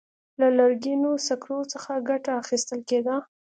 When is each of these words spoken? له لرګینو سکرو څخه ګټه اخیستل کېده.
له 0.39 0.47
لرګینو 0.57 1.11
سکرو 1.27 1.59
څخه 1.73 1.91
ګټه 2.09 2.31
اخیستل 2.41 2.79
کېده. 2.89 3.15